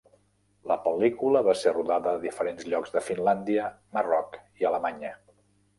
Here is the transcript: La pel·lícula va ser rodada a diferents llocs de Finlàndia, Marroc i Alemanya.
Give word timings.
La 0.71 0.77
pel·lícula 0.85 1.43
va 1.49 1.55
ser 1.65 1.75
rodada 1.75 2.15
a 2.15 2.23
diferents 2.25 2.67
llocs 2.73 2.97
de 2.97 3.07
Finlàndia, 3.11 3.71
Marroc 3.99 4.43
i 4.63 4.71
Alemanya. 4.73 5.19